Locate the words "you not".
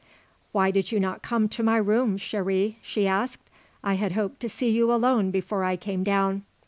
0.91-1.21